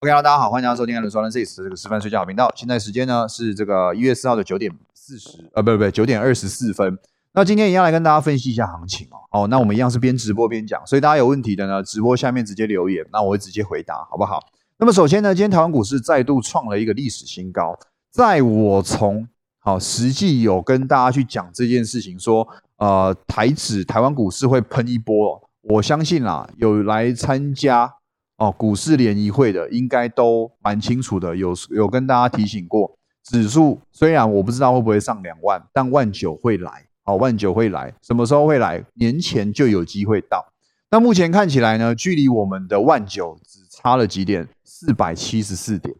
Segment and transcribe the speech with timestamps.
[0.00, 2.52] OK，大家好，欢迎大家收听《伦说 Six》这个示范睡觉好频道。
[2.54, 6.96] 现在时间呢是这个一月四号的九点四十，呃，不不不，九点二十四分。
[7.32, 9.18] 那今天一样来跟大家分析一下行情哦。
[9.32, 14.38] 哦，那我们一样是边直播边讲，所以大家有问题的呢，直播下面直接留言，那我会直接回答，好不好？
[14.76, 17.76] 那么首先呢，今天台湾股市再度创了一个历史新高。
[18.12, 19.26] 在我从
[19.58, 22.46] 好实际有跟大家去讲这件事情，说
[22.76, 27.94] 呃台指台湾股市会喷一波，我相信啦，有来参加。
[28.38, 38.84] 哦，股市联谊会的应该都蛮清楚的，有有跟大家提醒过，指数虽然我不知道会不会上两万，但万九会来，好，万九会来，什么时候会来？
[38.94, 40.52] 年前就有机会到。
[40.88, 44.48] 那目前看起来呢，距离我们的万九只差了几点？
[44.62, 45.92] 四百七十四点，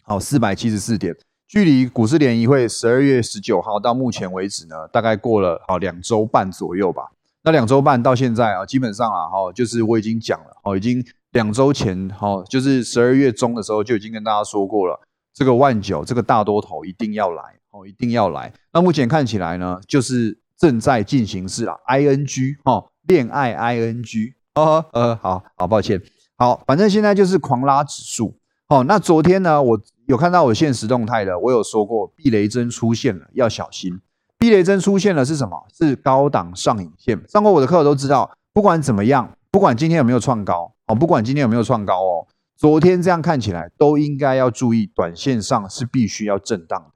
[0.00, 1.14] 好，四百七十四点，
[1.46, 7.02] 距离股市联谊会十二月十九号到目前为止呢，大概过了好两周半左右吧。
[7.42, 11.04] 那两周半到现在啊，基本上啊，哈，就是我已经讲了，哦，已经。
[11.34, 14.98] 两周前，哈，就是十二月中的时候就已经跟大家说过了，
[15.34, 18.52] 这个万九，这个大多头一定要来，哦，一定要来。
[18.72, 26.00] 那目前看起来呢，就是正在进行式啦，I N G，哦，恋爱 I N G，哦，呃，好好抱歉，
[26.36, 28.36] 好，反正现在就是狂拉指数，
[28.68, 34.00] 哦，那昨天呢，我有看到我现实动态的，我有说过避雷针出现了，要小心。
[34.38, 35.66] 避雷针出现了是什么？
[35.72, 37.20] 是高档上影线。
[37.26, 40.73] 上过我的课都知道，不管怎么样，不管今天有没有创高。
[40.86, 46.90] 哦，不管今天有没有创高哦，昨天这样看起来都应该要注意，短线上是必须要震荡的，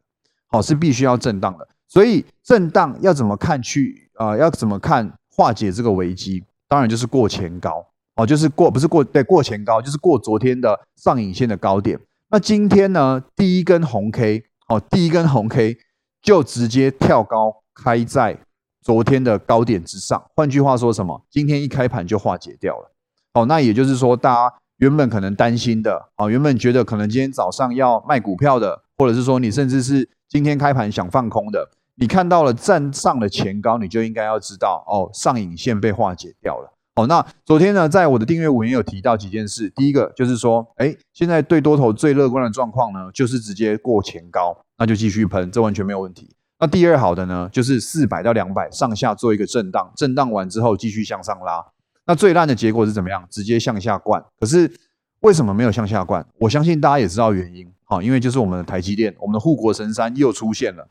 [0.48, 1.66] 好，是必须要震荡的。
[1.86, 4.36] 所以震荡要怎么看去啊？
[4.36, 6.44] 要怎么看化解这个危机？
[6.68, 11.98] 当然就是过前高哦，就是过不是过对过前高，就是过昨天的上影线的高点。
[12.28, 15.78] 那今天呢，第一根红 K 哦，第一根红 K
[16.20, 18.38] 就直接跳高开在
[18.82, 20.22] 昨天的高点之上。
[20.34, 21.24] 换句话说什么？
[21.30, 22.92] 今天一开盘就化解掉了。
[23.34, 36.72] 哦，那也就是说，大家原本可能担心的，哦，原本觉得可能今天早上要卖股票的，或者是说你甚至是今天开盘想放空的，你看到了站上了前高，你就应该要知道，哦，上影线被化解掉了。
[36.96, 46.34] 哦，那昨天呢，在我的订阅文也有提到几件事，第一个就是说，哎，现在对多头最乐观的状况呢，就是直接过前高，那就继续喷，这完全没有问题。
[46.58, 51.64] 那第二好的呢，就是四百到两百上下做一个震荡，震荡完之后继续向上拉。
[52.08, 53.22] 那最烂的结果是怎么样？
[53.30, 54.24] 直接向下灌。
[54.40, 54.72] 可是
[55.20, 56.26] 为什么没有向下灌？
[56.38, 60.88] 我相信大家也知道原因，好，因为就是我们的台积电，我们的护国神山又出现了，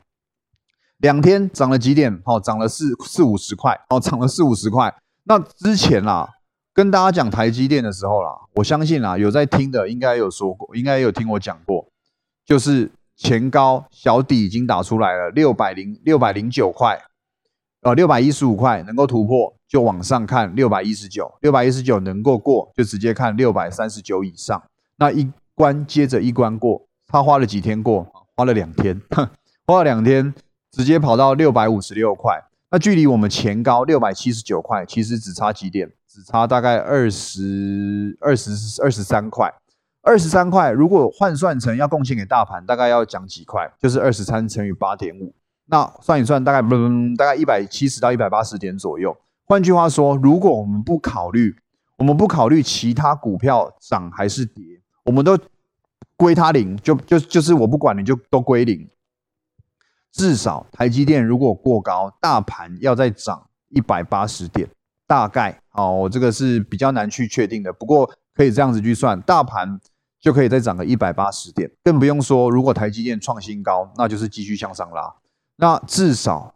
[0.98, 2.22] 两天涨了几点？
[2.24, 4.94] 好，涨了四四五十块，哦，涨了四五十块。
[5.24, 6.36] 那之前啦，
[6.72, 11.84] 跟大家讲台积电的时候啦，我相信啦，有在听的应该有说过，应该有听我讲过，
[12.46, 16.96] 就是前高小底已经打出来了，六百零六百零九块，
[17.82, 19.57] 呃，六百一十五块能够突破。
[19.68, 24.62] 就往上看六百一十九，六百一十九能够过，就直接看六百三十九以上。
[24.96, 28.06] 那一关接着一关过，他花了几天过？
[28.34, 29.00] 花了两天，
[29.66, 30.32] 花了两天，
[30.72, 32.42] 直接跑到六百五十六块。
[32.70, 35.90] 那距离我们前高六百七十九块，其实只差几点？
[36.08, 38.50] 只差大概二十二十
[38.82, 39.52] 二十三块。
[40.02, 43.70] 二十三块，如果换算成要贡献给大盘，大概要讲几块？
[43.78, 45.34] 就是二十三乘以八点五。
[45.66, 49.14] 那算一算，大概嗯，大概一百七十到一百八十点左右。
[49.48, 51.56] 换句话说，如果我们不考虑，
[51.96, 54.62] 我们不考虑其他股票涨还是跌，
[55.04, 55.38] 我们都
[56.16, 58.86] 归它零，就就就是我不管你就都归零。
[60.12, 64.68] 至少台积电如果过高，大盘要再涨一百八十点，
[65.06, 67.72] 大概哦，这个是比较难去确定的。
[67.72, 69.80] 不过可以这样子去算，大盘
[70.20, 75.14] 就可以再涨个一百八十点，更不用说如果台积电创新高，那就是继续向上拉。
[75.56, 76.54] 那至少。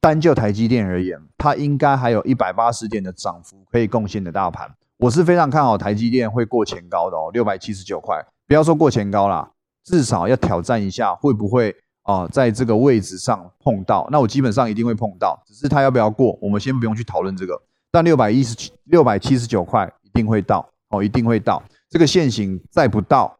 [0.00, 4.66] 单就台积电而言，它应该还有一百八十点的涨幅可以贡献的大盘。
[4.96, 8.16] 我是非常看好台积电会过前高的哦，六百七十九块。
[8.46, 9.50] 不要说过前高啦，
[9.84, 14.08] 至少要挑战一下，会不会啊，在这个位置上碰到？
[14.10, 17.60] 那我基本上一定会碰到，只是它要不要过，我们先不用去讨论这个。
[17.90, 21.62] 但六百一十七、六百七十九块一定会到哦，一定会到。
[21.90, 23.36] 这个线型再不到，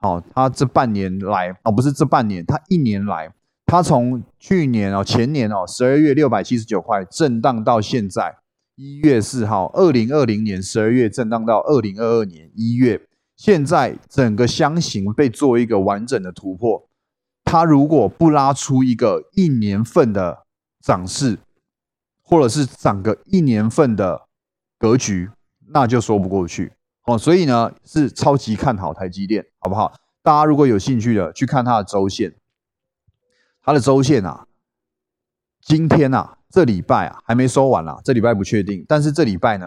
[0.00, 3.32] 好，它这半年来哦，不是这半年，它一年来。
[3.70, 8.36] 它从去年哦，前年哦，十二月六百七十九块震荡到现在
[8.74, 13.00] 一月四号，二零二零年十二月震荡到二零二二年一月，
[13.36, 16.88] 现在整个箱型被做一个完整的突破。
[17.44, 20.38] 它如果不拉出一个一年份的
[20.82, 21.38] 涨势，
[22.24, 24.22] 或者是涨个一年份的
[24.80, 25.30] 格局，
[25.68, 26.72] 那就说不过去
[27.04, 27.16] 哦。
[27.16, 29.92] 所以呢，是超级看好台积电，好不好？
[30.24, 32.34] 大家如果有兴趣的，去看它的周线。
[33.62, 34.46] 它的周线啊，
[35.60, 39.66] 今天啊，这礼拜啊还没收完啦，这礼拜不确定，但是这礼拜呢，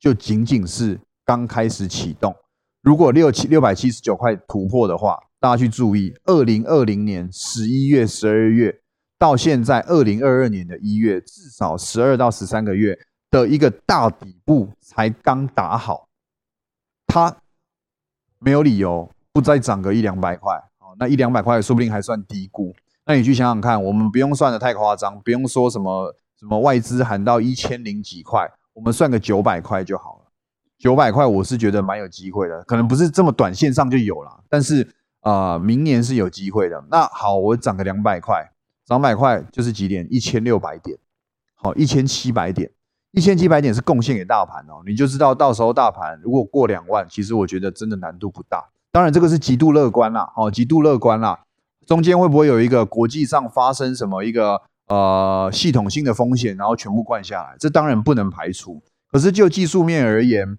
[0.00, 2.34] 就仅仅是刚开始启动。
[2.82, 8.80] 如果六七六百七十九块突破的话，大家去注意，二零二零年十一月、十二月
[9.18, 12.98] 到现在二零二二年的一月，至少十二到十三个月
[13.30, 16.08] 的一个大底部才刚打好，
[17.06, 17.36] 它
[18.38, 20.54] 没有理由不再涨个一两百块。
[20.78, 22.74] 哦，那一两百块说不定还算低估。
[23.06, 30.30] 那你去想想看，我们不用算的太夸张，不用说什么什么外资喊到一千零几块，我们算个九百块就好了。
[30.78, 34.86] 九百块我是觉得蛮有机会的，可能不是这么短线上就有了，但是
[35.20, 36.84] 啊，明年是有机会的。
[36.90, 38.50] 那好，我涨个两百块，
[38.84, 40.06] 涨百块就是几点？
[40.10, 40.98] 一千六百点，
[41.54, 42.70] 好，一千七百点，
[43.12, 48.64] 一千七百点是贡献给大盘哦，你就知道到时候大盘如果过两万，其实我觉得真的难度不大。
[48.90, 51.43] 当然这个是极度乐观啦，哦，极度乐观啦。
[51.86, 57.56] 中间会不会有一个国际上发生什么一个呃系统性的风险，然后全部灌下来？
[57.58, 58.82] 这当然不能排除。
[59.10, 60.58] 可是就技术面而言，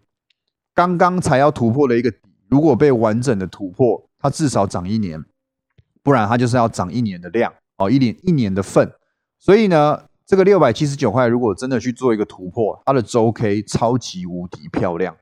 [0.73, 5.23] 刚刚才要突破的一个底，如果被完整的突破，它至少涨一年，
[6.01, 8.91] 不然它就是要涨一年的量哦，一年一年的份。
[9.37, 15.15] 所以呢，这个六百七十九块，如果真的去做一个突破，它的周 K 超级无敌漂亮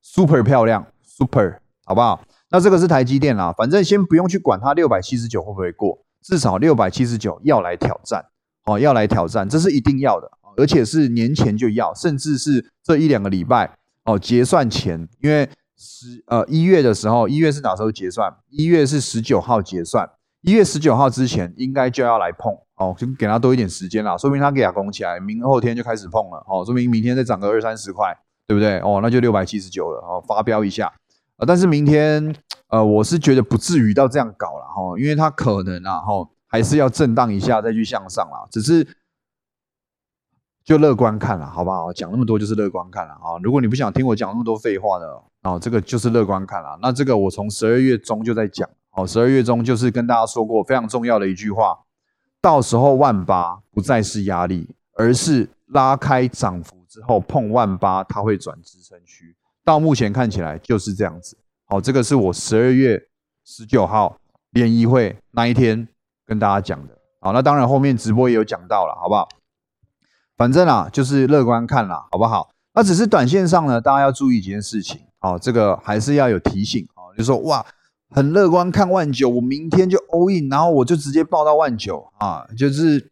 [0.00, 2.22] ，super 漂亮，super 好不好？
[2.50, 8.24] 那这个是台积电啦，反正先不用去管它六百七十九会不会过，至少六百七十九要来挑战，
[8.64, 18.34] 哦，要来挑战，这是一定要的，而且是年前就要，甚至是这一两个礼拜哦结算前，因为十呃一月的时候，一月是哪时候结算？
[18.48, 20.08] 一月是十九号结算，
[20.40, 28.16] 一月十九号之前应该就要来碰哦，就给他多一点时间啦，说明他给他拱起来，明后天就开始碰了哦，说明明天再涨个二三十块，
[28.46, 28.78] 对不对？
[28.78, 30.90] 哦，那就六百七十九了哦，发飙一下。
[31.38, 32.34] 啊，但是明天，
[32.68, 38.46] 呃，我是觉得不至于到这样搞了哈，因为它可能啊哈，还是要震荡一下再去向上啦。
[38.50, 38.86] 只是
[40.64, 41.92] 就乐观看了，好不好？
[41.92, 43.38] 讲那么多就是乐观看了啊。
[43.42, 46.76] 如果你不想听我讲那么多废话的啊，这个就是乐观看了。
[46.82, 51.78] 那这个我从十二月中就在讲，哦，十二月中就是跟大家说过非常重要的一句话，
[52.40, 59.36] 到时候万八不再是压力，而是拉开涨幅之后碰万八，它会转支撑区。
[59.68, 61.36] 到目前看起来就是这样子，
[61.66, 62.98] 好，这个是我十二月
[63.44, 64.18] 十九号
[64.52, 65.86] 联谊会那一天
[66.24, 69.28] 跟大家讲的，好，那当然后面直播也有讲到了，好不好？
[70.38, 72.48] 反正啊，就是乐观看了，好不好？
[72.72, 77.66] 那只是短线上呢，大家要注意几件事情，好，这个还是要有提醒，啊，就说哇，
[78.08, 83.10] 很乐观看万九，我明天就 all in，然后我就直接报到万九啊，就是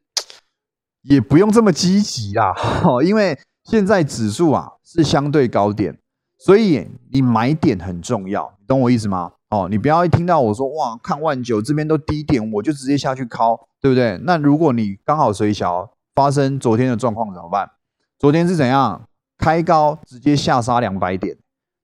[1.02, 2.54] 也不用这么积极啦，
[3.04, 5.98] 因为现在指数啊是相对高点。
[6.46, 9.32] 所以你买点很重要，懂我意思吗？
[9.50, 14.16] 哦，你不要一听到我说哇，看万九这边都低点，我就直接下去敲，对不对？
[14.22, 17.68] 那如果你刚好随小发生昨天的状况怎么办？
[18.16, 19.08] 昨天是怎样？
[19.36, 21.36] 开高直接下杀两百点，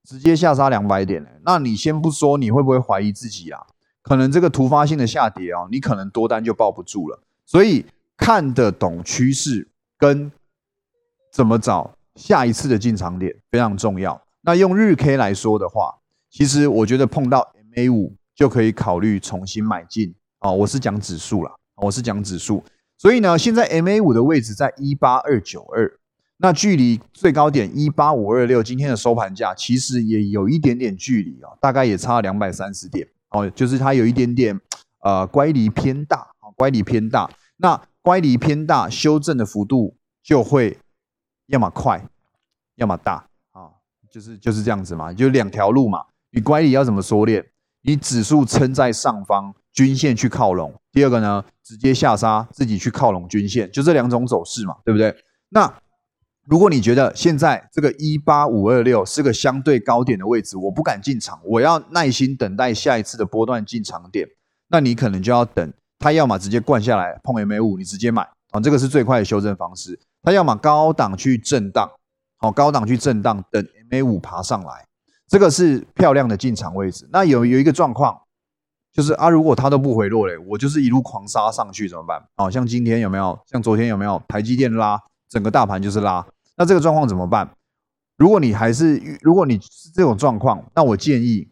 [0.08, 1.26] 直接下杀两百点。
[1.44, 3.66] 那你先不说你会不会怀疑自己啊？
[4.00, 7.20] 可能这个突发性的下跌哦，你可能多单就抱不住了。
[7.44, 7.84] 所以
[8.16, 9.68] 看得懂趋势
[9.98, 10.30] 跟
[11.32, 14.22] 怎么找下一次的进场点非常重要。
[14.44, 15.98] 那用日 K 来说的话，
[16.28, 20.50] 其实我觉得碰到 MA 五就可以考虑重新买进啊。
[20.50, 22.64] 我是讲指数啦，我是讲指数。
[22.98, 25.98] 所以呢，现在 MA 五的位置在一八二九二，
[26.38, 34.60] 那距离最高点一八五二六今天的收盘价其实也有一点点距离啊，大概也差两百三十点哦，就是它有一点点
[35.02, 37.30] 呃乖离偏大啊，乖离偏大。
[37.58, 40.78] 那乖离偏大，修正的幅度就会
[41.46, 42.04] 要么快，
[42.74, 43.28] 要么大。
[44.12, 46.00] 就是就是这样子嘛，就两条路嘛。
[46.30, 47.44] 你乖离要怎么缩练？
[47.82, 50.72] 你指数撑在上方，均线去靠拢。
[50.92, 55.14] 第二个呢，直接下杀，自己去靠拢均线，就这两种走势嘛，对不对？
[55.48, 55.72] 那
[56.44, 64.28] 如果你觉得现在这个一八五二六是个相对高点的位置，我不敢进场，我要耐心等待下一次的波段进场点，
[64.68, 69.98] 那你可能就要等它，要么直接灌下来碰 MA 五，你直接买啊，这个是最快的修正方式。
[70.22, 71.90] 它要么高档去震荡。
[72.38, 74.86] 好，高档去震荡，等 A 五爬上来，
[75.28, 77.06] 这个是漂亮的进场位置。
[77.12, 78.18] 那有有一个状况，
[78.90, 82.22] 就是啊，如果它都不回落嘞，我就是一路狂杀上去怎么办？
[82.36, 83.38] 哦，像今天有没有？
[83.46, 84.20] 像昨天有没有？
[84.26, 86.26] 台积电拉，整个大盘就是拉。
[86.56, 87.50] 那这个状况怎么办？
[88.16, 91.50] 如果你还是如果你是这种状况，那我建议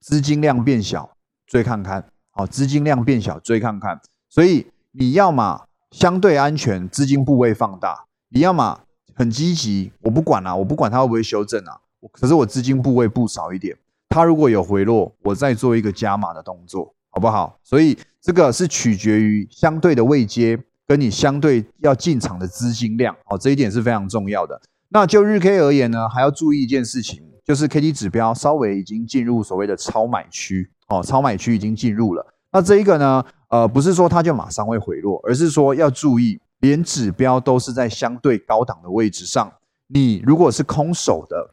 [0.00, 1.10] 资金量变小，
[1.46, 2.08] 追看看。
[2.30, 4.00] 好，资金量变小，追看看。
[4.30, 8.80] 所以你要么相对安全，资金部位放大；你要么。
[9.16, 11.72] 很积极，我不管啦，我不管它会不会修正啊。
[12.12, 13.74] 可是我资金部位不少一点，
[14.10, 17.58] 它如果有回落，我再做一个加码的动作，好不好？
[17.64, 20.56] 所以这个是取决于相对的位阶
[20.86, 24.60] 跟你相对要进场的资金量，哦，这一点是非常重要的。
[24.90, 32.24] 那就日 K 而言呢，还要注意一件事情，就是 K D 指标稍微已经进入所谓的超买区哦，超买区已经进入了。
[32.52, 39.52] 那这一个呢，呃，不是说它就马上会回落，而是说要注意，连指标都是在相对高档的位置上。
[39.88, 41.50] 你如果是空手的，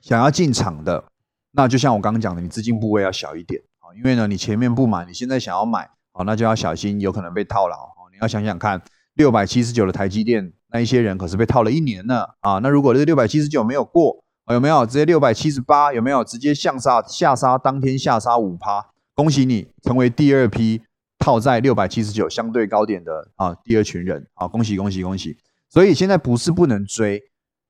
[0.00, 1.04] 想要进场的，
[1.52, 7.76] 那就像我刚刚讲的，你资金部位要小一点啊，因为呢，你前面不买，你现在想要买啊，那就要小心，有可能被套牢。
[8.12, 8.80] 你要想想看，
[9.14, 12.58] 六百七十九的台积电，那一些人可是被套了一年呢啊。
[12.60, 15.92] 那如果这六百七十九没有过，有没有直接六百七十八？
[15.92, 17.58] 有没有直接向杀下杀？
[17.58, 20.82] 当天下杀五趴，恭喜你成为第二批
[21.18, 25.36] 套在六百七十九相对高点的啊第二群人啊，恭喜恭喜恭喜！
[25.68, 27.22] 所以现在不是不能追。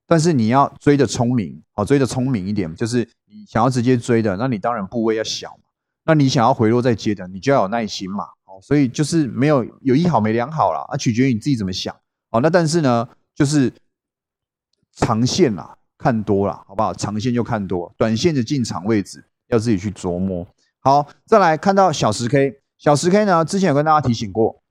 [0.07, 5.63] 但是你要追的聪明，好追的聪明一点，就是你想要直接追的，那你当然部位要小嘛。
[6.03, 8.25] 那你想要回落再接的，你就要有耐心嘛。
[8.45, 11.95] 哦，所以就是没有有一好没两好啦，啊，取决于你自己怎么想。
[12.29, 13.73] 好，那但是呢，就是
[14.91, 16.93] 长线啦，看多了，好不好？
[16.93, 20.45] 长线就看多，短线的进场位置要自己去琢磨。
[20.81, 22.53] 好，再来看到小十 K，
[22.85, 24.61] 小十 K 呢，之前有跟大家提醒过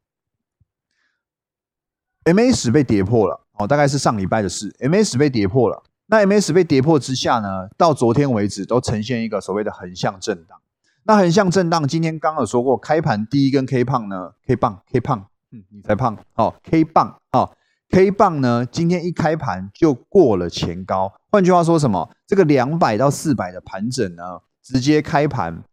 [2.22, 3.44] ，MA 十被跌破了。
[3.54, 5.82] 哦，大概是上礼拜的事，MA 被跌破了。
[6.06, 10.56] 那 MA 被跌破之下呢，到昨天为止都呈现一个所谓的横向震荡。
[11.02, 17.50] 那横向震荡，今天刚有说过，开盘第一根 K 棒呢，K 棒，K 棒，嗯，你才胖，哦，K 棒，哦
[17.90, 21.12] ，K 棒呢，今天一开盘就过了前高。
[21.32, 22.08] 换句话说什么？
[22.28, 24.22] 这个两百到四百的盘整呢，
[24.62, 25.64] 直接开盘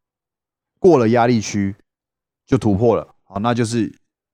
[0.79, 1.75] 过了压力区，
[2.51, 3.07] 就突破了。
[3.23, 3.91] 好，那就是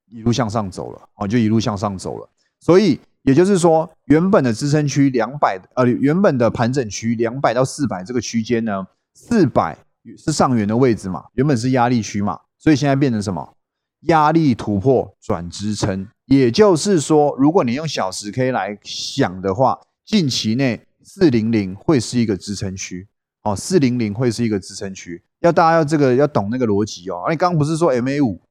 [0.09, 2.27] 一路向上走了，哦，就一路向上走了。
[2.59, 2.99] 所以。
[3.23, 9.77] 也就是说，原本的支撑区两百，呃，原本的盘整区两百到四百这个区间呢，四百
[10.17, 13.57] 是上缘的位置嘛，原本是压力区嘛，所以现在变成什么？
[14.03, 16.07] 压力突破转支撑。
[16.27, 23.09] 也就是说，如果你用小时 K 来想的话，近期内四零零会是一个支撑区，
[23.43, 27.25] 哦，四零零会是一个支撑区，要大家要这个要懂那个逻辑哦。
[27.29, 28.41] 你刚刚不是说 MA 五，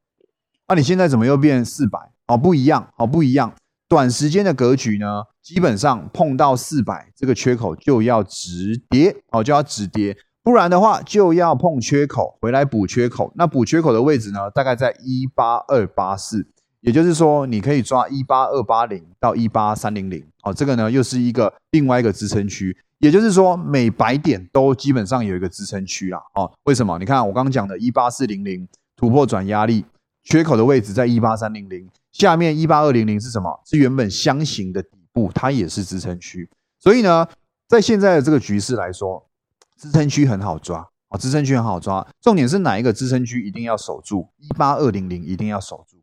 [0.68, 1.98] 那你现在怎么又变四百？
[2.26, 3.52] 哦，不一样，哦，不一样。
[3.88, 13.32] 短时间的格局呢，基本上碰到四百这个缺口就要止跌哦，就要止跌，不然的话就要碰缺口回来补缺口。
[13.36, 16.48] 那补缺口的位置呢，大概在一八二八四，
[16.86, 22.76] 也就是说你可以抓一八二八零到一八三零零哦，这个呢又是一个另外一个支撑区。
[22.98, 26.48] 也就是说每百点都基本上有一个支撑区啦哦。
[26.62, 26.96] 为什么？
[27.00, 29.84] 你看我刚刚讲的一八四零零突破转压力
[30.22, 31.88] 缺口的位置在一八三零零。
[32.12, 33.60] 下面一八二零零是什么？
[33.66, 36.48] 是原本箱型的底部，它也是支撑区。
[36.78, 37.26] 所以呢，
[37.66, 39.28] 在现在的这个局势来说，
[39.76, 42.06] 支撑区很好抓啊，支撑区很好抓。
[42.20, 44.28] 重点是哪一个支撑区一定要守住？
[44.38, 45.95] 一八二零零一定要守住。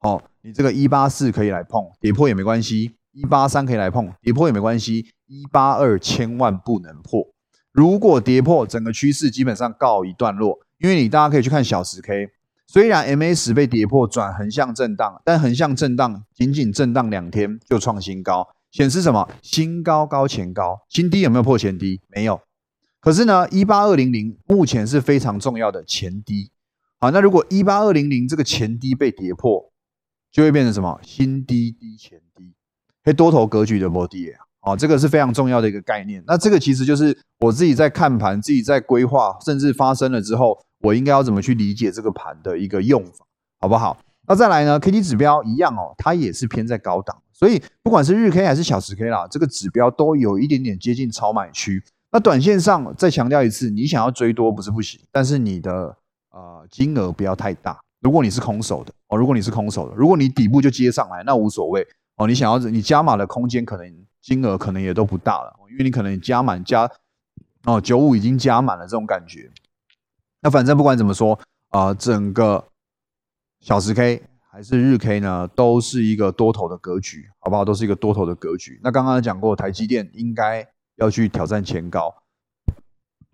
[0.00, 5.06] 哦，你这个一八四可以来碰，跌破也没关系；一八三可以来碰，跌破也没关系。
[5.26, 7.24] 一八二千万不能破。
[7.72, 10.58] 如果跌破，整个趋势基本上告一段落。
[10.78, 12.28] 因为你大家可以去看小时 K。
[12.66, 19.28] 虽然 MA 十被跌破转横向震荡，但横向震荡仅仅震荡两天就创新高，显示什么？
[19.42, 22.00] 新高高前高，新低有没有破前低？
[22.08, 22.40] 没有。
[23.00, 26.50] 可是呢，一八二零零目前是非常重要的前低。
[26.98, 29.69] 好，那如果一八二零零这个前低被跌破，
[30.32, 30.98] 就会变成什么？
[31.02, 32.54] 新低低前低，
[33.04, 34.76] 黑多头格局的波跌啊！
[34.76, 36.22] 这个是非常重要的一个概念。
[36.26, 40.58] 那这个其实就是我自己在看盘，自己在规划，甚至发生了之后。
[40.82, 43.26] 我应该要怎么去理解这个盘的一个用法，
[43.60, 43.98] 好不好？
[44.26, 51.84] 那再来呢？K D 指标一样哦，它也是偏在高档，所以不管是日 K 还是小时 K 啦，这个指标都有一点点接近超买区。
[52.10, 55.94] 那短线上再强调一次，你想要追多不是不行，但是你的
[56.30, 57.78] 呃金额不要太大。
[58.00, 62.26] 如果你是空手的哦，如果你是空手的，如果你底部就接上来，那无所谓哦。
[62.26, 66.90] 你想要你加码的空间可能金额可能也都不大了，因为你可能加满加
[67.64, 69.50] 哦九五已经加满了这种感觉。
[70.40, 71.38] 那反正不管怎么说
[71.68, 72.64] 啊，整个
[73.60, 77.64] 小时 K 还是日 K 呢，都是一个多头的格局，好不好？
[77.64, 78.80] 都是一个多头的格局。
[78.82, 80.66] 那刚刚讲过，台积电应该
[80.96, 82.14] 要去挑战前高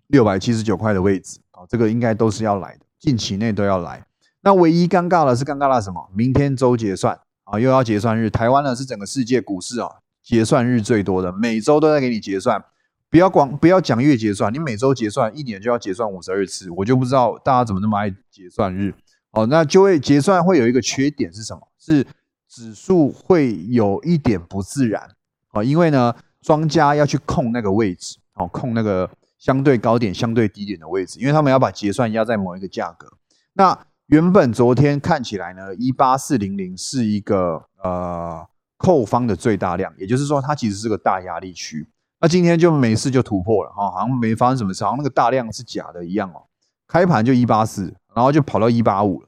[0.07, 4.05] 六百七十九块的位置啊，这个应该都是要来的，近期内都要来。
[4.41, 6.09] 那唯一尴尬的是尴尬了什么？
[6.13, 8.29] 明天周结算啊，又要结算日。
[8.29, 9.89] 台湾呢是整个世界股市啊
[10.23, 12.63] 结算日最多的，每周都在给你结算。
[13.09, 18.93] 不要光不要讲月结算，你每周结算，一年就要结算五十二次，我就不知道大家怎么那么爱结算日。
[19.31, 21.61] 哦，那就会结算会有一个缺点是什么？
[21.79, 22.05] 是
[22.49, 25.09] 指数会有一点不自然。
[25.53, 33.07] 哦，因为呢，庄家要去控那个位置，哦，控那个相对高点、相对低点的位置，因为他们要把结算压在某一个价格。
[33.53, 38.47] 那原本昨天看起来呢，一八四零零是一个呃
[38.77, 41.85] 扣方的最大量，也就是说它其实是个大压力区。
[42.21, 46.43] 那今天就没事就突破了哈，好像没发生什么事，好像那个大量是假的一样哦。
[46.87, 49.27] 开盘就一八四，然后就跑到一八五了，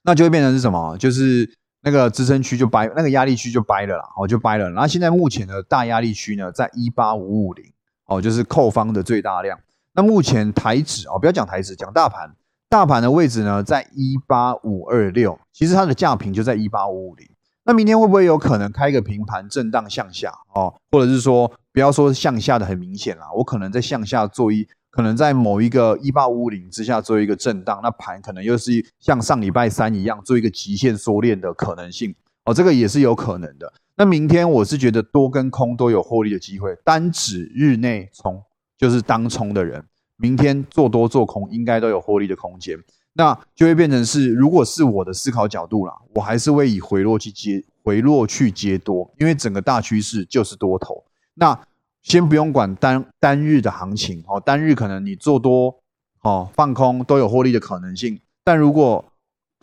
[0.00, 0.96] 那就会变成是什么？
[0.96, 4.70] 就是那个支撑区就掰，那个压力区就掰了啦，哦就掰了。
[4.70, 7.70] 然后现在目前的大压力区呢，在一八五五零，
[8.06, 9.60] 哦就是扣方的最大量。
[9.92, 12.34] 那目前台指哦，不要讲台指，讲大盘，
[12.68, 17.26] 大盘的位置呢在一八五二六，其实它的价平就在一八五五零。
[17.64, 20.74] 那明天会不会有可能开个平盘震荡向下哦？
[20.90, 24.66] 或者是说，不要说向下的很明显啦，我可能在向下做一。
[24.90, 32.12] 可能在某一个一八五五零之下做一个震荡，那盘可能又是像上礼拜三一样做一个极限缩链的可能性
[32.46, 33.72] 哦，这个也是有可能的。
[33.96, 38.42] 那明天我是觉得多跟空都有获利的机会，单指日内冲
[38.78, 39.84] 就是当冲的人，
[40.18, 42.76] 明天做多做空应该都有获利的空间，
[43.14, 51.04] 那就会变成是，如果是我的思考角度啦，我还是会以回落去接回落去接多，因为整个大趋势就是多头。
[51.34, 51.58] 那
[52.02, 55.74] 先不用管单单日的行情哦，单日可能你做多
[56.22, 59.04] 哦放空都有获利的可能性，但如果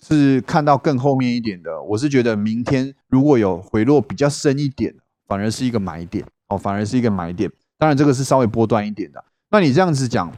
[0.01, 4.93] 是看到更后面一点的，我是觉得明天如果有回落比较深一点，
[5.27, 7.51] 反而是一个买点哦，反而是一个买点。
[7.77, 9.24] 当然这个是稍微波段一点的。
[9.50, 10.31] 那你这样子讲，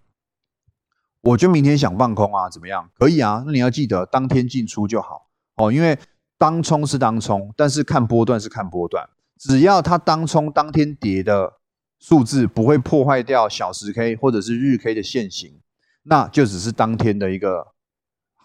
[1.27, 2.89] 我就明天想放空啊，怎么样？
[2.98, 3.43] 可以啊。
[3.46, 5.98] 那你要记得当天进出就好哦，因为
[6.38, 11.53] 当冲是当冲，但是看波段是看波段，只要它当冲当天跌的。
[12.00, 15.60] 数字不会破坏掉小时 K 或者是日 K 的线型，
[16.03, 17.69] 那就只是当天的一个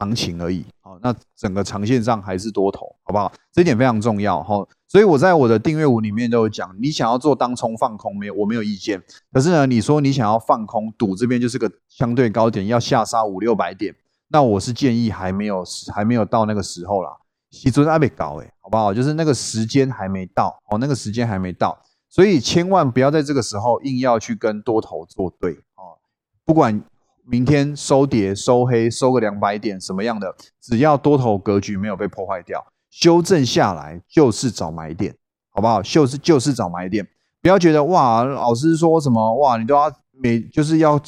[0.02, 0.64] 行情而已。
[0.80, 3.32] 好，那整个长线上还是多头，好不好？
[3.52, 4.66] 这一点非常重要哈。
[4.88, 9.00] 所以我在我的订阅文里面都有讲，你想要做当冲放空，没有我没有意见。
[9.32, 13.94] 可是呢，你说你想要放空赌这边就是个相对高点，要下杀五六百点，
[14.28, 17.11] 那我是建议还没有还没有到那个时候啦。
[17.50, 18.92] 西尊还没搞诶，好不好？
[18.92, 21.78] 就是那个时间还没到哦，那个时间还没到。
[22.09, 25.97] 所以千万不要在这个时候硬要去跟多头作对哦，
[26.44, 26.82] 不管
[27.25, 35.15] 明天收跌、收黑、收个两百点什么样的，只要多头格局没有被破坏掉，修正下来就是找买点，
[35.50, 35.80] 好不好？
[35.82, 37.06] 就是就是找买点，
[37.41, 41.00] 不要觉得哇，老师说什么哇，你都要每就是要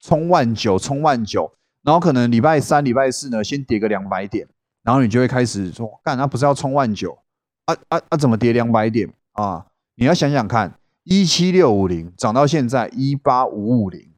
[0.00, 1.52] 冲万九，冲万九，
[1.82, 4.48] 然后可能礼拜三、礼拜四呢，先跌个两百点，
[4.82, 7.18] 然后你就会开始说，干，那不是要冲万九
[7.66, 8.16] 啊啊啊？
[8.16, 9.66] 怎么跌两百点啊？
[9.96, 14.10] 你要想想看，一七六五零涨到现在一八五五零，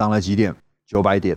[0.00, 0.56] 涨了几点？
[0.86, 1.36] 九百点，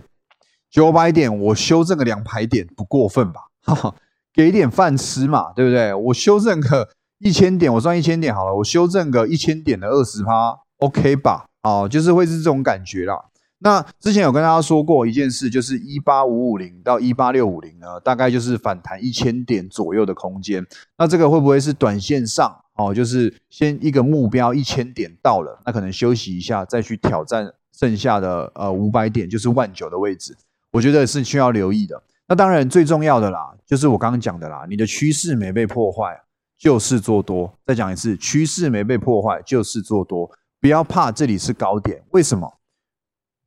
[0.70, 3.42] 九百点，我修正个两百点不过分吧？
[3.60, 3.94] 哈哈，
[4.32, 5.92] 给点饭吃嘛，对不对？
[5.92, 11.44] 我修正个一千点，我算一千点好了，我修正个一千点的二十趴，OK 吧？
[11.62, 13.26] 哦，就是会是这种感觉啦。
[13.58, 20.66] 那之前有跟大家说过一件事，就是一八五五零到一八六五零呢，大概就是反弹一千点左右的空间。
[20.96, 22.64] 那这个会不会是短线上？
[22.76, 30.36] 哦，就是先一个目标一千点到了，那可能休息一下，再去挑战剩下的呃五百点，就是万九的位置，
[30.70, 32.00] 我觉得是需要留意的。
[32.26, 36.18] 那当然最重要的啦，就是我刚刚讲的啦，你的趋势没被破坏，
[36.56, 37.52] 就是做多。
[37.66, 40.30] 再讲一次，趋势没被破坏，就是做多。
[40.60, 42.50] 不要怕，这里是高点，为什么？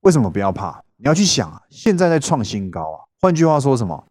[0.01, 0.83] 为什么不要怕？
[0.97, 2.97] 你要去想啊，现在在创新高啊。
[3.19, 4.07] 换句话说什么？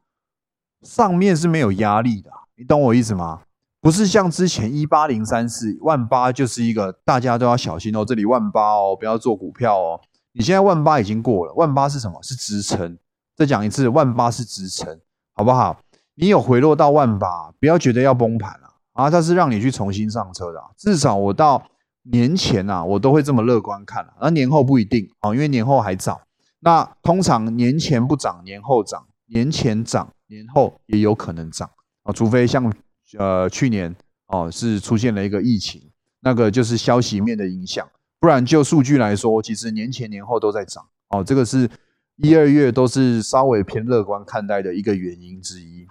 [0.82, 3.42] 上面是没有压力的，你懂我意思吗？
[3.86, 10.00] 不是像之前一八零三四万八就是一个大家都要小心哦，这里万八哦，不要做股票哦。
[10.32, 12.20] 你现在万八已经过了，万八是什么？
[12.20, 12.98] 是支撑。
[13.36, 14.98] 再讲一次，万八是支撑，
[15.36, 15.78] 好不好？
[16.16, 19.08] 你有回落到万八，不要觉得要崩盘了啊！
[19.08, 20.60] 它是让你去重新上车的。
[20.76, 21.62] 至少我到
[22.10, 24.12] 年前啊，我都会这么乐观看了。
[24.20, 26.20] 那年后不一定哦，因为年后还早。
[26.58, 31.70] 那通常年前不涨，年后涨；年前涨，年后也有可能涨
[32.02, 32.72] 啊，除非像。
[33.18, 33.94] 呃，去年
[34.26, 35.90] 哦是出现了一个疫情，
[36.20, 37.88] 那个就是消息面的影响，
[38.18, 41.70] 不然就数据来说，其实年前年后都在涨哦，这个是
[42.16, 45.86] 一二月都是稍微偏乐观看待的一个原因之一。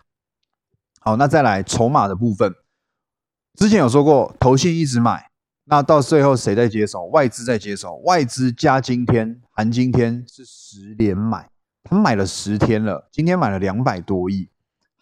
[1.00, 2.54] 好，那再来筹码的部分，
[3.58, 5.30] 之前有说过，投信一直买，
[5.66, 7.06] 那到最后谁在接手？
[7.06, 11.50] 外资在接手，外资加今天含今天是十连买，
[11.84, 14.50] 他买了十天了，今天买了两百多亿。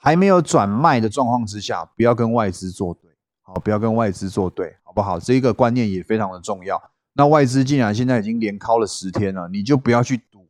[0.04, 3.10] 还没有转卖的状况之下，不要跟外资作对，
[3.42, 5.18] 好，不要跟外资作对，好不好？
[5.18, 6.78] 这一个观念也非常的重要。
[7.14, 10.46] 那外资竟然现在已经连敲了十天了，你就不要去赌，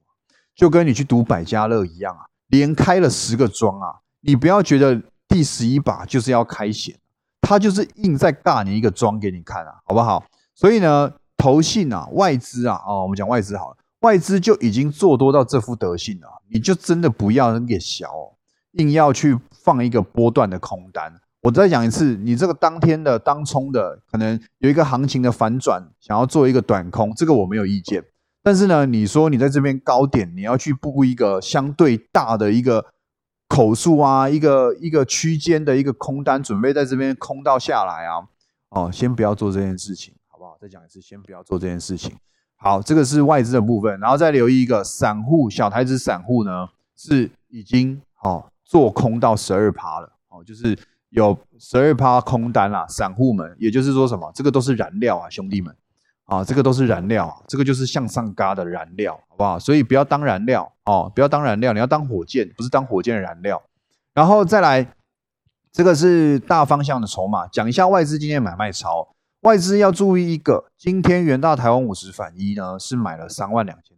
[0.55, 6.95] 就跟你去赌百家乐一样啊，连开了十个庄啊，你不要觉得第十一把就是要开险，
[7.39, 10.25] 他就是硬在尬你一个庄给你看啊，好不好？
[10.55, 18.32] 所以呢，投信啊，外资啊，哦，我们讲外资好了，外资就已经做多到这副德性了，你就真的不要给小。
[18.73, 28.03] 硬要去放一个波段的空单，我再讲一次，你这个当天的当冲的，可能有一个行情的反转，想要做一个短空，这个我没有意见。
[28.41, 32.85] 但是呢，你说你在这边高点，你要去布一个相对大的一个
[33.47, 38.27] 口数啊，一个一个区间的一个空单，准备在这边空到下来啊，
[38.69, 40.57] 哦，先不要做这件事情，好不好？
[40.59, 42.13] 再讲一次，先不要做这件事情。
[42.55, 50.75] 好，这个是外资的部分，然后再留意一个散户小台子散户呢，是已经哦做空到十二趴了，哦，就是
[51.09, 55.71] 有十二趴空单啦，散户们，也就是说什么，这个都是燃料啊，兄弟们。
[56.25, 59.59] 啊，这个都是燃料，这个就是向上嘎的燃料，好不好？
[59.59, 63.61] 所以不要当燃料哦，不要当燃料，你要当火箭，不是当火箭的燃料。
[64.15, 64.87] 然后再来，
[65.71, 69.07] 这个是大方向的筹码，讲一下外资今天买卖超。
[69.41, 73.92] 外资要注意一个，今天元大台湾五十反一呢是买了三万两千，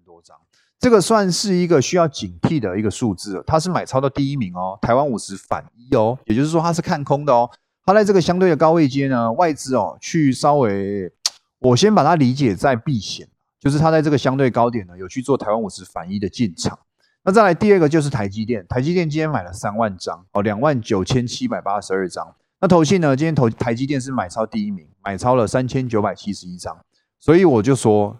[0.79, 7.49] 这个算是一个需要警惕的一个数字，它是买超的第一名哦，台湾五十反一哦，也就是说它是看空的哦，
[7.85, 11.11] 它在这个相对的高位阶呢，外资哦去稍微。
[11.59, 13.27] 我先把它理解在避险，
[13.59, 16.77] 就是它在这个相对高点呢，有去做台湾五十反一的进场。
[17.23, 22.35] 那再来第二个就是台积电，台积电今天买了三万张哦，两万九千七百八十二张。
[22.59, 26.77] 那投信呢，今天投台积电是买超第一名，买超了三千九百七十一张。
[27.19, 28.19] 所以我就说，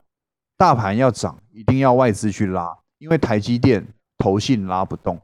[0.58, 3.86] 大盘要涨，一定要外资去拉，因为台积电
[4.18, 5.20] 投信拉不动，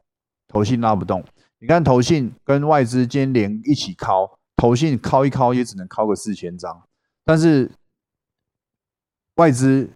[0.48, 1.24] 投信拉不动。
[1.58, 6.82] 你看投信跟外资今连一起敲，投信敲一敲也只能敲个四千张，
[7.24, 7.70] 但是。
[9.36, 9.88] 外资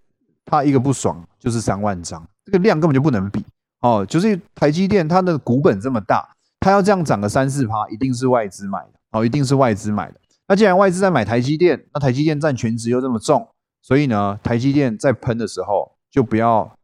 [0.47, 3.45] 它一个不爽就是三万张，这个量根本就不能比
[3.81, 4.05] 哦。
[4.07, 6.27] 就是台积电它的股本这么大，
[6.59, 10.19] 它要这样涨个三四趴，一定是外资买的哦，一定是外资买的。
[10.49, 13.47] 那既然外资在买台积电，那台积电占全值又这么重，
[13.87, 16.77] 所以呢，台积电在喷的时候就不要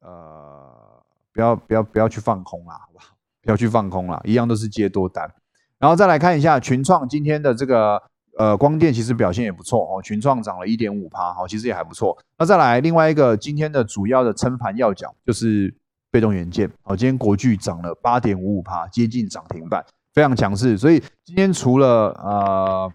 [0.00, 3.08] 呃不要不要不要去放空啦，好不好？
[3.42, 5.30] 不要去放空啦，一样都是接多单。
[5.78, 8.02] 然后再来看一下群创今天的这个。
[8.38, 12.16] 呃，光电其实表现也不错哦，群创涨了一点五趴，好，其实也还不错。
[12.38, 15.72] 那再来另外一个今天的主要的撑盘要角就是
[16.10, 20.78] 被动元件，好，今天国巨涨了八点五五趴，接近涨停板，非常强势。
[20.78, 22.90] 所以今天除了呃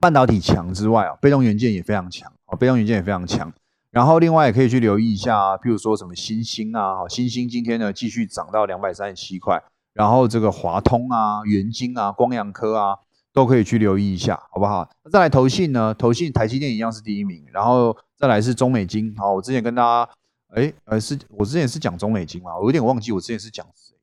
[0.00, 3.52] 半导体强之外啊，被动元件也非常强，哦，被动元件也非常强。
[3.90, 12.96] 然后另外也可以去留意一下啊，譬如说什么新星啊，新星今天呢继续涨到两百三十七块，然后这个华通啊、元晶啊、光阳科啊。
[13.32, 14.90] 都可以去留意一下，好不好？
[15.04, 15.94] 那再来投信呢？
[15.94, 19.14] 投信台积电一样是第一名，然后再来是中美金。
[19.16, 20.12] 好，我之前跟大家，
[20.48, 22.58] 哎，呃，是我之前是讲中美金嘛？
[22.58, 24.02] 我有点忘记我之前是讲谁了。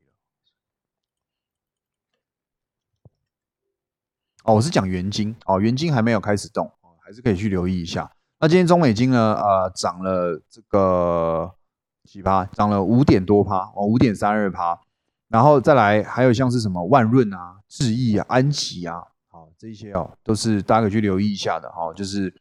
[4.48, 5.36] 哦，我是讲元金。
[5.46, 8.10] 哦，元金还没有开始动，哦，还是可以去留意一下。
[8.40, 9.36] 那今天中美金呢？
[9.36, 11.52] 呃，涨了这个
[12.06, 12.46] 几趴？
[12.46, 14.80] 涨了五点多趴，哦，五点三二趴。
[15.28, 18.96] 然后再来还有像是什么万润啊、智毅啊、安琪啊。
[19.28, 22.34] 好这些哦，都是大家可以去留意一下的哈，就是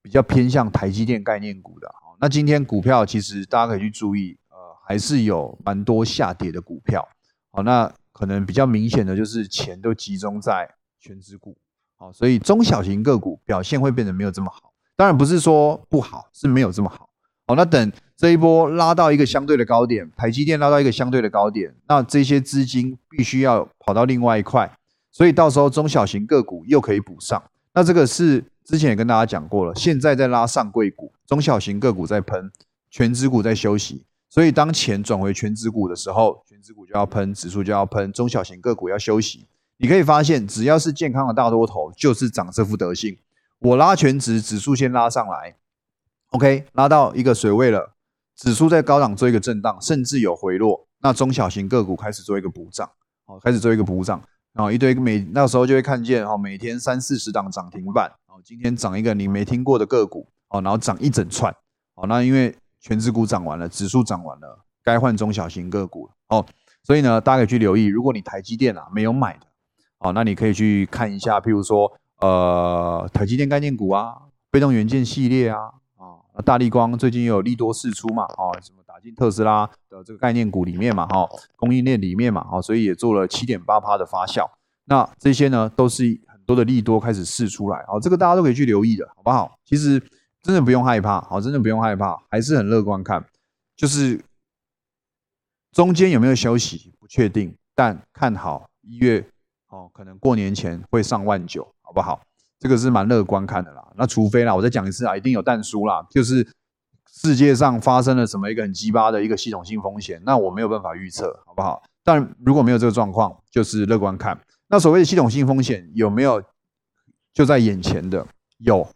[0.00, 1.92] 比较偏向台积电概念股的。
[2.20, 7.08] 那今天股票其实大家可以去注意，呃，还是有蛮多下跌的股票。
[7.50, 11.56] 好，那可能比较明显的就是钱都集中在全指股，
[11.96, 14.72] 好，所以中小型个股表现会变得没有这么好。
[14.96, 17.08] 当然不是说不好，是没有这么好。
[17.46, 24.70] 好，那等这一波拉到一个相对的高点，台积电拉到一个相对的高点，那这些资金必须要跑到另外一块。
[25.10, 29.74] 所以到时候中小型个股又可以补上，那这个是之前也跟大家讲过了。
[29.74, 32.50] 现在在拉上柜股，中小型个股在喷，
[32.90, 34.04] 全指股在休息。
[34.28, 39.46] 所以当钱转回全指股的时候，全指股就要喷，指数就要喷，中小型个股要休息。
[39.80, 43.16] 你可以发现，只要是健康的大多头，就是长这副德性。
[43.60, 45.56] 我拉全值，指数先拉上来
[46.30, 47.94] ，OK，拉到一个水位了，
[48.36, 52.90] 指数在高档做一个震荡，甚至有回落，那中小型个股开始做一个补涨，
[53.24, 54.20] 好，开始做一个补涨。
[54.54, 61.54] 哦，一堆每那时候就会看见哦，每天三四十档涨停板哦，今天涨一个你没听过的个股哦，然后涨一整串
[61.94, 66.44] 哦，那因为全指股涨完了，指数涨完了，该换中小型个股哦，
[66.82, 69.46] 所以呢，大家可以去留意，如果你台积电啊没有买的
[69.98, 74.14] 哦，那你可以去看一下，譬如说呃台积电概念股啊，
[74.50, 75.58] 被动元件系列啊，
[75.96, 78.78] 啊大力光最近也有利多释出嘛，哦什么。
[78.88, 84.44] 打进特斯拉的这个概念股里面嘛，哈，供应链里面嘛，哈，所以也做了七点八趴的发酵。
[84.86, 89.56] 那这些呢，都是很多的利多开始试出来，好，这个大家都可以去留意的，好不好？
[89.64, 90.02] 其实
[90.42, 93.24] 真的不用害怕，好，真的不用害怕，还是很乐观看。
[93.76, 94.20] 就是
[95.70, 99.24] 中间有没有休息不确定，但看好一月
[99.68, 102.20] 哦，可能过年前会上万九，好不好？
[102.58, 103.86] 这个是蛮乐观看的啦。
[103.96, 106.46] 那除非啦，我再讲一次啊，一定有淡输啦，就是。
[107.10, 111.82] 世界上发生了什么一个很鸡巴的一个系统性风险，那我没有办法预测，好不好？
[112.04, 114.38] 但如果没有这个状况，就是乐观看。
[114.68, 116.40] 那所谓的系统性风险有没有
[117.32, 118.24] 就在眼前的？
[118.58, 118.86] 有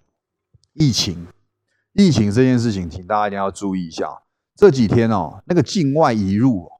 [0.74, 1.26] 疫情，
[1.94, 4.06] 疫情这件事情，请大家一定要注意一下。
[4.54, 6.70] 这几天哦，那个境外移入，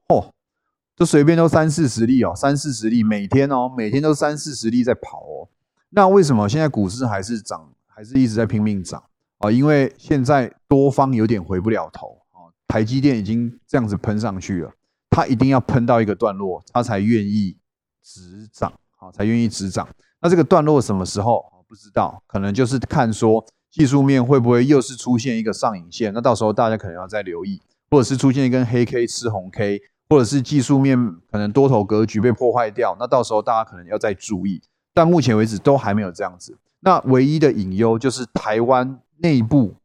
[0.95, 5.49] 就随便都三四十例哦，三四十例每天哦，每天都三四十例在跑哦。
[5.89, 9.03] 那为什么现在股市还是涨，还是一直在拼命涨
[9.39, 9.51] 啊？
[9.51, 12.49] 因为现在多方有点回不了头啊。
[12.67, 14.71] 台积电已经这样子喷上去了，
[15.09, 17.57] 它一定要喷到一个段落，它才愿意
[18.03, 19.87] 止涨啊，才愿意止涨。
[20.21, 21.51] 那这个段落什么时候？
[21.67, 30.97] 不知道，可能就是看说技术面会不会又是出现一个上影线，那到时候大家可能要再留意，或者是出现一根黑 K 吃红 K，或者是技术面
[31.31, 34.61] 可能多头格局被破坏掉，那到时候大家可能要再注意。
[34.93, 36.57] 但目前为止都还没有这样子。
[36.81, 39.75] 那唯一的隐忧就是台湾内部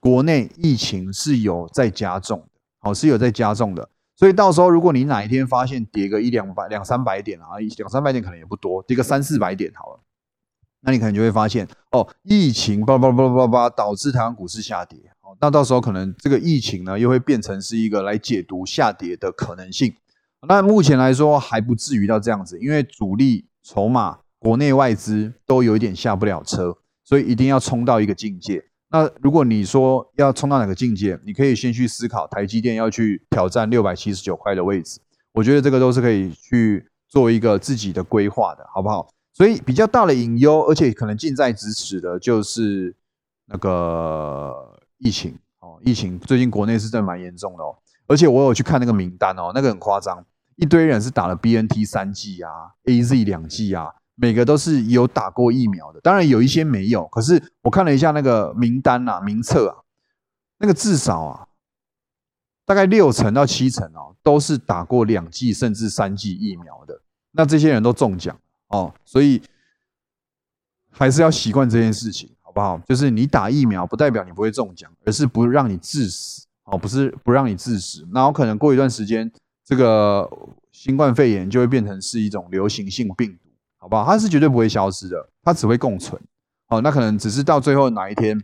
[0.00, 3.88] 国内疫情是有在加重的，好是有在加重的。
[4.16, 10.00] 所以到时候如果你哪一天发现跌个一两百、两三百点啊，两三百点可能也不多，跌个三四百点好了。
[10.80, 19.94] 那你可能就会发现，哦，疫情叭叭叭叭叭导致台湾股市下跌，那到时候可能这个疫情呢，又会变成是一个来解读下跌的可能性。
[20.48, 28.64] 那目前来说还不至于到这样子，因为主力筹码、国内外资都有一点下不了车，所以一定要冲到一个境界。
[28.90, 35.00] 那如果你说要冲到哪个境界，你可以先去思考台积电要去挑战六百七十九块的位置，
[35.32, 39.08] 我觉得这个都是可以去做一个自己的规划的，好不好？
[39.32, 42.94] 所以比较大的隐忧，而且可能近在咫尺的，就是
[43.46, 44.71] 那个
[45.02, 45.78] 疫情哦。
[45.84, 47.76] 疫情最近国内是真的蛮严重的哦。
[48.06, 50.24] 而且我有去看那个名单哦，那个很夸张，
[50.56, 52.50] 一堆人是打了 B N T 三剂啊
[52.84, 56.00] ，A Z 两剂啊，每个都是有打过疫苗的。
[56.00, 59.76] 当然有一些没有，可是我看了一下那个名单啊，名册啊，
[60.58, 61.46] 那个至少啊，
[62.64, 67.00] 大概六成到七成哦，都是打过两剂甚至三剂疫苗的。
[67.30, 68.38] 那这些人都中奖。
[68.68, 69.42] 哦，所以
[70.90, 72.78] 还是要习惯这件事情，好不好？
[72.86, 78.06] 就是你打疫苗不代表你不会中奖，而是不让你致死，哦，不是不让你致死。
[78.12, 79.32] 然后可能过一段时间，
[79.64, 80.28] 这个
[80.70, 84.04] 新冠肺炎就会变成是一种流行性病毒，好不好？
[84.04, 86.20] 它是绝对不会消失的，它只会共存。
[86.68, 88.38] 哦，那可能只是到最后哪一天，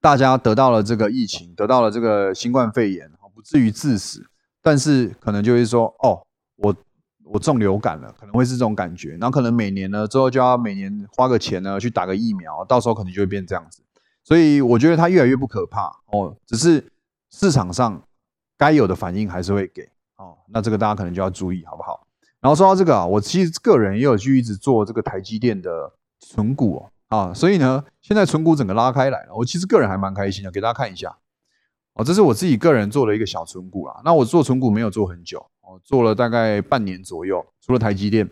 [0.00, 4.26] 大家得到了这个疫情，得到了这个新冠肺炎，不至于致死，
[4.60, 6.74] 但是可能就会说，哦，我。
[7.28, 13.82] 我中流感了，可能会是这种感觉，然后可能每年呢之后就要每年花个钱呢去打个疫苗，到时候可能就会变这样子，
[14.22, 16.92] 所以我觉得它越来越不可怕哦，只是
[17.30, 18.00] 市场上
[18.56, 22.06] 该有的反应还是会给哦，那这个大家可能就要注意好不好？
[22.40, 31.16] 然后说到这个啊，我其实个人也有去一直做这个台积电的存股哦啊，所以呢现在存股整个拉开来了，我其实个人还蛮开心的，给大家看一下
[31.94, 35.44] 哦，这是我自己个人做的一个小存股啊，那我做存股没有做很久。
[35.84, 38.28] 做了大概半年左右，除了台积电，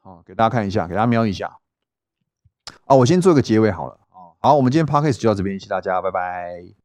[0.00, 1.58] 好，给大家看一下，给大家瞄一下。
[2.86, 3.94] 啊，我先做一个结尾好了。
[4.10, 6.81] 哦，好，我们今天 podcast 就到这边，谢谢大家，拜拜。